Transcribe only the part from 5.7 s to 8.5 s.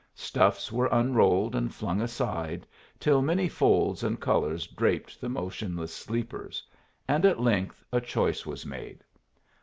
sleepers, and at length a choice